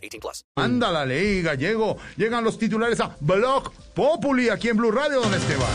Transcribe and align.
18 0.00 0.20
plus. 0.20 0.44
Anda 0.56 0.90
la 0.90 1.04
ley, 1.04 1.42
gallego. 1.42 1.96
Llegan 2.16 2.44
los 2.44 2.58
titulares 2.58 3.00
a 3.00 3.16
Blog 3.20 3.72
Populi 3.94 4.48
aquí 4.48 4.68
en 4.68 4.76
Blue 4.76 4.90
Radio, 4.90 5.20
don 5.20 5.34
Esteban. 5.34 5.68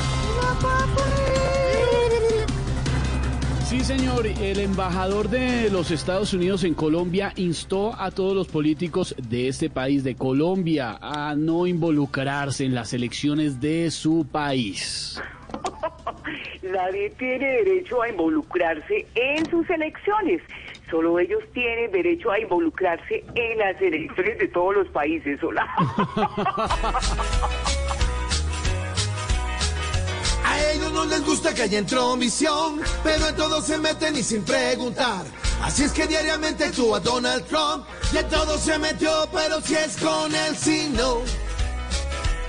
Sí, 3.66 3.80
señor. 3.80 4.28
El 4.28 4.60
embajador 4.60 5.28
de 5.28 5.70
los 5.72 5.90
Estados 5.90 6.34
Unidos 6.34 6.64
en 6.64 6.76
Colombia 6.76 7.34
instó 7.36 8.00
a 8.00 8.12
todos 8.12 8.36
los 8.36 8.48
políticos 8.48 9.16
de 9.18 9.48
este 9.48 9.70
país, 9.70 10.04
de 10.04 10.16
Colombia, 10.16 10.98
a 11.02 11.36
no 11.36 11.66
involucrarse 11.66 12.64
en 12.64 12.76
las 12.76 12.94
elecciones 12.94 13.60
de 13.60 13.90
su 13.90 14.28
país. 14.32 15.20
Nadie 16.62 17.10
tiene 17.12 17.48
derecho 17.64 18.02
a 18.02 18.10
involucrarse 18.10 19.08
en 19.16 19.50
sus 19.50 19.70
elecciones. 19.70 20.42
Solo 20.90 21.20
ellos 21.20 21.44
tienen 21.54 21.92
derecho 21.92 22.32
a 22.32 22.40
involucrarse 22.40 23.24
en 23.34 23.58
las 23.58 23.82
elecciones 23.82 24.38
de 24.38 24.48
todos 24.50 24.76
los 24.76 24.88
países. 24.90 25.42
Hola. 25.44 25.66
A 30.46 30.62
ellos 30.72 30.92
no 30.92 31.06
les 31.06 31.26
gusta 31.26 31.54
que 31.54 31.64
haya 31.64 31.80
intromisión, 31.80 32.82
pero 33.04 33.28
en 33.28 33.36
todo 33.36 33.62
se 33.62 33.78
meten 33.80 34.16
y 34.16 34.24
sin 34.24 34.44
preguntar. 34.44 35.26
Así 35.62 35.84
es 35.84 35.92
que 35.92 36.06
diariamente 36.06 36.66
actúa 36.66 37.00
Donald 37.00 37.46
Trump, 37.46 37.86
y 38.14 38.18
en 38.18 38.30
todo 38.30 38.58
se 38.58 38.78
metió, 38.78 39.28
pero 39.34 39.60
si 39.62 39.76
es 39.76 39.98
con 39.98 40.34
él, 40.34 40.56
si 40.56 40.90
no. 40.90 41.18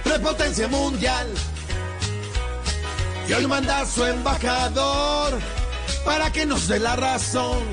Prepotencia 0.05 0.69
mundial. 0.69 1.27
Y 3.29 3.33
hoy 3.33 3.47
manda 3.47 3.81
a 3.81 3.87
su 3.87 4.05
embajador 4.05 5.41
para 6.05 6.31
que 6.31 6.47
nos 6.47 6.69
dé 6.69 6.79
la 6.79 6.95
razón. 6.95 7.64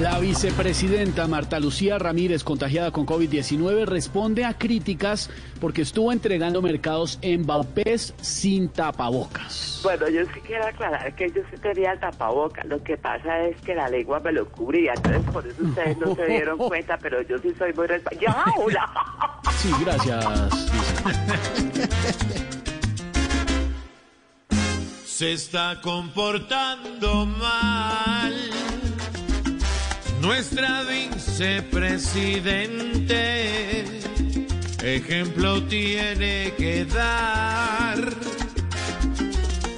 La 0.00 0.18
vicepresidenta 0.18 1.26
Marta 1.26 1.60
Lucía 1.60 1.98
Ramírez, 1.98 2.42
contagiada 2.44 2.90
con 2.90 3.04
COVID-19, 3.06 3.84
responde 3.84 4.44
a 4.44 4.54
críticas 4.56 5.28
porque 5.60 5.82
estuvo 5.82 6.10
entregando 6.12 6.62
mercados 6.62 7.18
en 7.20 7.44
Baupés 7.46 8.14
sin 8.20 8.68
tapabocas. 8.70 9.80
Bueno, 9.82 10.08
yo 10.08 10.22
sí 10.32 10.40
quiero 10.46 10.66
aclarar 10.66 11.14
que 11.14 11.28
yo 11.30 11.42
sí 11.50 11.56
tenía 11.60 11.92
el 11.92 12.00
tapabocas. 12.00 12.64
Lo 12.66 12.82
que 12.82 12.96
pasa 12.96 13.40
es 13.40 13.56
que 13.60 13.74
la 13.74 13.88
lengua 13.88 14.20
me 14.20 14.32
lo 14.32 14.48
cubría. 14.48 14.94
Entonces, 14.94 15.22
por 15.30 15.46
eso 15.46 15.62
ustedes 15.62 15.98
no 15.98 16.14
se 16.14 16.26
dieron 16.26 16.56
cuenta, 16.68 16.96
pero 16.98 17.20
yo 17.22 17.38
sí 17.38 17.52
soy 17.58 17.72
muy 17.74 17.86
resp- 17.86 18.18
¡Ya, 18.20 18.44
hola! 18.56 18.88
Sí, 19.58 19.70
gracias. 19.84 20.24
se 25.12 25.34
está 25.34 25.78
comportando 25.82 27.26
mal. 27.26 28.32
Nuestra 30.22 30.84
vicepresidente, 30.84 33.84
ejemplo 34.82 35.62
tiene 35.64 36.54
que 36.56 36.86
dar 36.86 37.98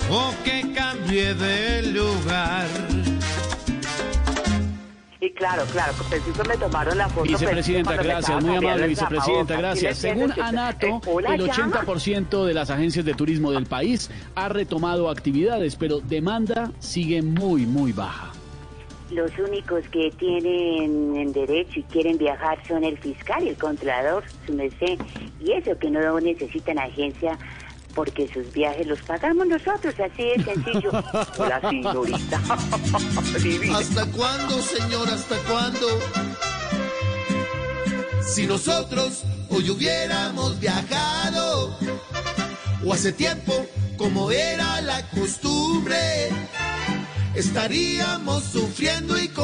o 0.09 0.33
que 0.45 0.73
cambie 0.73 1.35
de 1.35 1.83
lugar. 1.83 2.94
Claro, 5.35 5.65
claro, 5.73 5.93
que 5.99 6.05
preciso 6.05 6.45
me 6.45 6.57
tomaron 6.57 6.97
la 6.97 7.09
foto. 7.09 7.25
Vicepresidenta, 7.25 7.95
cuando 7.95 8.03
me 8.05 8.09
gracias, 8.09 8.45
muy 8.45 8.57
amable 8.57 8.87
vicepresidenta, 8.87 9.55
tapabocas. 9.55 9.79
¿Sí 9.79 9.85
gracias. 9.85 9.99
Según? 9.99 10.33
ANATO, 10.41 11.01
el 11.19 11.47
ya. 11.47 11.55
80% 11.55 12.45
de 12.45 12.55
las 12.55 12.71
agencias 12.71 13.05
de 13.05 13.15
turismo 13.15 13.51
del 13.51 13.67
país 13.67 14.11
ha 14.37 14.49
retomado 14.49 15.11
actividades, 15.11 15.75
pero 15.75 16.01
demanda 16.01 16.71
sigue 16.79 17.21
muy, 17.23 17.67
muy 17.67 17.93
baja. 17.93 18.31
Los 19.11 19.37
únicos 19.39 19.85
que 19.89 20.11
tienen 20.19 21.17
en 21.17 21.33
derecho 21.33 21.81
y 21.81 21.83
quieren 21.85 22.17
viajar 22.17 22.59
son 22.67 22.85
el 22.85 22.97
fiscal 22.99 23.43
y 23.43 23.49
el 23.49 23.57
controlador, 23.57 24.25
su 24.47 24.55
merced, 24.55 24.99
y 25.41 25.53
eso 25.53 25.77
que 25.79 25.91
no 25.91 26.21
necesitan 26.21 26.79
agencia 26.79 27.39
porque 27.95 28.29
sus 28.33 28.53
viajes 28.53 28.87
los 28.87 29.01
pagamos 29.03 29.47
nosotros, 29.47 29.95
así 29.99 30.23
de 30.23 30.45
sencillo. 30.45 30.91
Hola, 31.39 31.61
señorita. 31.71 32.41
¿Hasta 33.79 34.07
cuándo, 34.07 34.61
señor? 34.61 35.09
¿Hasta 35.09 35.37
cuándo? 35.51 35.87
Si 38.27 38.47
nosotros 38.47 39.23
hoy 39.51 39.71
hubiéramos 39.71 40.59
viajado, 40.59 41.77
o 42.85 42.93
hace 42.93 43.13
tiempo, 43.13 43.67
como 43.97 44.31
era 44.31 44.81
la 44.81 45.09
costumbre, 45.11 46.31
estaríamos 47.35 48.45
sufriendo 48.45 49.19
y 49.19 49.29
contagiados. 49.29 49.44